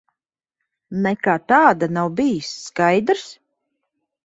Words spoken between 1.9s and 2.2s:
nav